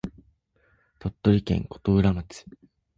[0.97, 2.45] 鳥取県琴浦町